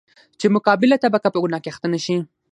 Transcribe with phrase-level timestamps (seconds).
[0.39, 2.17] چـې مـقابله طبـقه پـه ګنـاه کـې اخـتـه نـشي.